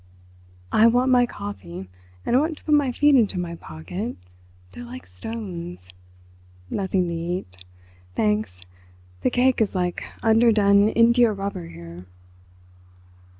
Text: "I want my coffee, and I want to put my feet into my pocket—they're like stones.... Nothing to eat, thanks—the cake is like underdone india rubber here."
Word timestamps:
"I 0.71 0.87
want 0.87 1.11
my 1.11 1.27
coffee, 1.27 1.87
and 2.25 2.35
I 2.35 2.39
want 2.39 2.57
to 2.57 2.63
put 2.63 2.73
my 2.73 2.91
feet 2.91 3.13
into 3.13 3.37
my 3.39 3.53
pocket—they're 3.53 4.83
like 4.83 5.05
stones.... 5.05 5.89
Nothing 6.71 7.07
to 7.07 7.13
eat, 7.13 7.63
thanks—the 8.15 9.29
cake 9.29 9.61
is 9.61 9.75
like 9.75 10.03
underdone 10.23 10.89
india 10.89 11.31
rubber 11.31 11.67
here." 11.67 12.07